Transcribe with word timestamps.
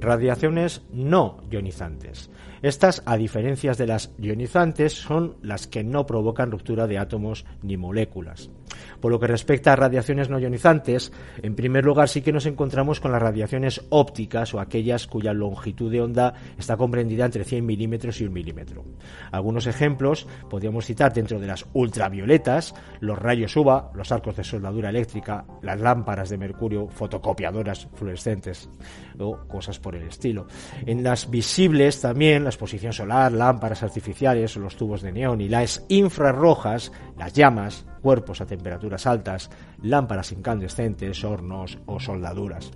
Radiaciones 0.00 0.82
no 0.90 1.36
ionizantes. 1.50 2.30
Estas, 2.62 3.02
a 3.04 3.18
diferencia 3.18 3.72
de 3.72 3.86
las 3.86 4.12
ionizantes, 4.18 4.94
son 4.94 5.36
las 5.42 5.66
que 5.66 5.84
no 5.84 6.06
provocan 6.06 6.50
ruptura 6.50 6.86
de 6.86 6.98
átomos 6.98 7.44
ni 7.62 7.76
moléculas. 7.76 8.50
Por 9.00 9.10
lo 9.10 9.20
que 9.20 9.26
respecta 9.26 9.72
a 9.72 9.76
radiaciones 9.76 10.28
no 10.28 10.38
ionizantes, 10.38 11.12
en 11.42 11.54
primer 11.54 11.84
lugar 11.84 12.08
sí 12.08 12.22
que 12.22 12.32
nos 12.32 12.46
encontramos 12.46 13.00
con 13.00 13.12
las 13.12 13.22
radiaciones 13.22 13.82
ópticas 13.90 14.54
o 14.54 14.60
aquellas 14.60 15.06
cuya 15.06 15.32
longitud 15.32 15.90
de 15.90 16.00
onda 16.00 16.34
está 16.58 16.76
comprendida 16.76 17.24
entre 17.24 17.44
100 17.44 17.64
milímetros 17.64 18.20
y 18.20 18.24
1 18.24 18.32
milímetro. 18.32 18.84
Algunos 19.32 19.66
ejemplos 19.66 20.26
podríamos 20.48 20.86
citar 20.86 21.12
dentro 21.12 21.38
de 21.38 21.46
las 21.46 21.66
ultravioletas, 21.72 22.74
los 23.00 23.18
rayos 23.18 23.56
UVA, 23.56 23.90
los 23.94 24.12
arcos 24.12 24.36
de 24.36 24.44
soldadura 24.44 24.90
eléctrica, 24.90 25.44
las 25.62 25.80
lámparas 25.80 26.30
de 26.30 26.38
mercurio, 26.38 26.88
fotocopiadoras 26.88 27.88
fluorescentes 27.94 28.68
o 29.18 29.36
cosas 29.46 29.78
por 29.78 29.94
el 29.94 30.04
estilo. 30.04 30.46
En 30.86 31.02
las 31.02 31.30
visibles 31.30 32.00
también, 32.00 32.44
la 32.44 32.50
exposición 32.50 32.92
solar, 32.92 33.32
lámparas 33.32 33.82
artificiales, 33.82 34.56
los 34.56 34.76
tubos 34.76 35.02
de 35.02 35.12
neón 35.12 35.40
y 35.40 35.48
las 35.48 35.84
infrarrojas, 35.88 36.92
las 37.18 37.32
llamas, 37.32 37.86
cuerpos 38.00 38.40
a 38.40 38.46
temperaturas 38.46 39.06
altas, 39.06 39.50
lámparas 39.82 40.32
incandescentes, 40.32 41.24
hornos 41.24 41.78
o 41.86 42.00
soldaduras. 42.00 42.72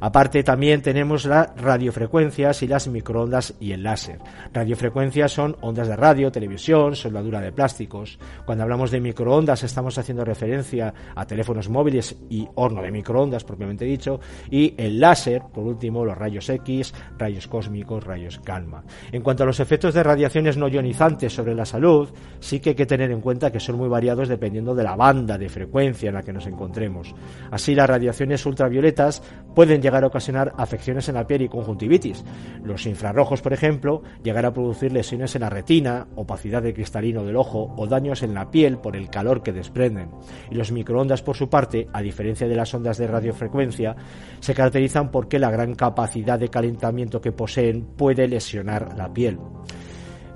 Aparte 0.00 0.42
también 0.42 0.82
tenemos 0.82 1.24
las 1.24 1.54
radiofrecuencias 1.60 2.62
y 2.62 2.68
las 2.68 2.88
microondas 2.88 3.54
y 3.60 3.72
el 3.72 3.82
láser. 3.82 4.18
Radiofrecuencias 4.52 5.32
son 5.32 5.56
ondas 5.60 5.88
de 5.88 5.96
radio, 5.96 6.30
televisión, 6.30 6.96
soldadura 6.96 7.40
de 7.40 7.52
plásticos. 7.52 8.18
Cuando 8.44 8.64
hablamos 8.64 8.90
de 8.90 9.00
microondas 9.00 9.62
estamos 9.62 9.98
haciendo 9.98 10.24
referencia 10.24 10.92
a 11.14 11.26
teléfonos 11.26 11.68
móviles 11.68 12.16
y 12.28 12.46
horno 12.54 12.82
de 12.82 12.90
microondas 12.90 13.44
propiamente 13.44 13.84
dicho. 13.84 14.20
Y 14.50 14.74
el 14.76 15.00
láser, 15.00 15.42
por 15.52 15.64
último, 15.64 16.04
los 16.04 16.16
rayos 16.16 16.48
X, 16.48 16.94
rayos 17.18 17.46
cósmicos, 17.46 18.04
rayos 18.04 18.40
gamma. 18.44 18.84
En 19.12 19.22
cuanto 19.22 19.42
a 19.42 19.46
los 19.46 19.60
efectos 19.60 19.94
de 19.94 20.02
radiaciones 20.02 20.56
no 20.56 20.68
ionizantes 20.68 21.32
sobre 21.32 21.54
la 21.54 21.64
salud, 21.64 22.08
sí 22.40 22.60
que 22.60 22.70
hay 22.70 22.76
que 22.76 22.86
tener 22.86 23.10
en 23.10 23.20
cuenta 23.20 23.50
que 23.50 23.60
son 23.60 23.76
muy 23.76 23.88
variados 23.88 24.28
dependiendo 24.28 24.74
de 24.74 24.84
la 24.84 24.96
banda 24.96 25.38
de 25.38 25.48
frecuencia 25.48 26.08
en 26.08 26.14
la 26.14 26.22
que 26.22 26.32
nos 26.32 26.46
encontremos. 26.46 27.14
Así 27.50 27.74
las 27.74 27.88
radiaciones 27.88 28.44
ultravioletas 28.46 29.22
pueden 29.54 29.80
llegar 29.86 30.02
a 30.02 30.08
ocasionar 30.08 30.52
afecciones 30.56 31.08
en 31.08 31.14
la 31.14 31.26
piel 31.26 31.42
y 31.42 31.48
conjuntivitis. 31.48 32.24
Los 32.64 32.86
infrarrojos, 32.86 33.40
por 33.40 33.52
ejemplo, 33.52 34.02
llegar 34.24 34.44
a 34.44 34.52
producir 34.52 34.92
lesiones 34.92 35.36
en 35.36 35.42
la 35.42 35.50
retina, 35.50 36.08
opacidad 36.16 36.62
del 36.62 36.74
cristalino 36.74 37.22
del 37.22 37.36
ojo 37.36 37.72
o 37.76 37.86
daños 37.86 38.24
en 38.24 38.34
la 38.34 38.50
piel 38.50 38.78
por 38.78 38.96
el 38.96 39.08
calor 39.10 39.44
que 39.44 39.52
desprenden. 39.52 40.10
Y 40.50 40.56
los 40.56 40.72
microondas, 40.72 41.22
por 41.22 41.36
su 41.36 41.48
parte, 41.48 41.86
a 41.92 42.02
diferencia 42.02 42.48
de 42.48 42.56
las 42.56 42.74
ondas 42.74 42.98
de 42.98 43.06
radiofrecuencia, 43.06 43.94
se 44.40 44.54
caracterizan 44.54 45.12
porque 45.12 45.38
la 45.38 45.52
gran 45.52 45.76
capacidad 45.76 46.38
de 46.38 46.48
calentamiento 46.48 47.20
que 47.20 47.30
poseen 47.30 47.84
puede 47.96 48.26
lesionar 48.26 48.96
la 48.96 49.12
piel. 49.12 49.38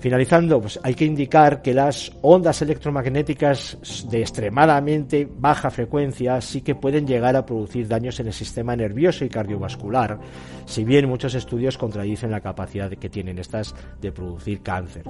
Finalizando, 0.01 0.63
pues 0.63 0.81
hay 0.83 0.95
que 0.95 1.05
indicar 1.05 1.61
que 1.61 1.75
las 1.75 2.11
ondas 2.23 2.63
electromagnéticas 2.63 4.07
de 4.09 4.23
extremadamente 4.23 5.29
baja 5.31 5.71
frecuencia 5.71 6.41
sí 6.41 6.63
que 6.63 6.75
pueden 6.75 7.07
llegar 7.07 7.37
a 7.37 7.45
producir 7.45 7.87
daños 7.87 8.19
en 8.19 8.29
el 8.29 8.33
sistema 8.33 8.75
nervioso 8.75 9.27
y 9.27 9.29
cardiovascular, 9.29 10.19
si 10.65 10.85
bien 10.85 11.07
muchos 11.07 11.35
estudios 11.35 11.77
contradicen 11.77 12.31
la 12.31 12.41
capacidad 12.41 12.91
que 12.91 13.11
tienen 13.11 13.39
estas 13.39 13.75
de 14.01 14.11
producir 14.11 14.63
cáncer. 14.63 15.05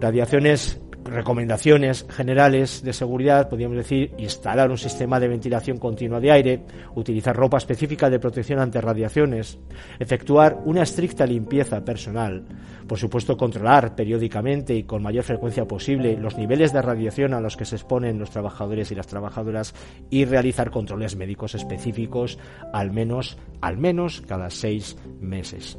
Radiaciones 0.00 0.80
recomendaciones 1.10 2.06
generales 2.10 2.82
de 2.82 2.92
seguridad, 2.92 3.48
podríamos 3.48 3.76
decir, 3.76 4.12
instalar 4.18 4.70
un 4.70 4.78
sistema 4.78 5.18
de 5.18 5.28
ventilación 5.28 5.78
continua 5.78 6.20
de 6.20 6.30
aire, 6.30 6.60
utilizar 6.94 7.36
ropa 7.36 7.58
específica 7.58 8.10
de 8.10 8.18
protección 8.18 8.58
ante 8.60 8.80
radiaciones, 8.80 9.58
efectuar 9.98 10.58
una 10.64 10.82
estricta 10.82 11.26
limpieza 11.26 11.84
personal, 11.84 12.44
por 12.86 12.98
supuesto 12.98 13.36
controlar 13.36 13.94
periódicamente 13.94 14.74
y 14.74 14.84
con 14.84 15.02
mayor 15.02 15.24
frecuencia 15.24 15.66
posible 15.66 16.16
los 16.16 16.36
niveles 16.36 16.72
de 16.72 16.82
radiación 16.82 17.34
a 17.34 17.40
los 17.40 17.56
que 17.56 17.64
se 17.64 17.76
exponen 17.76 18.18
los 18.18 18.30
trabajadores 18.30 18.90
y 18.90 18.94
las 18.94 19.06
trabajadoras 19.06 19.74
y 20.10 20.24
realizar 20.24 20.70
controles 20.70 21.16
médicos 21.16 21.54
específicos 21.54 22.38
al 22.72 22.90
menos, 22.90 23.38
al 23.60 23.76
menos 23.76 24.22
cada 24.22 24.50
seis 24.50 24.96
meses. 25.20 25.78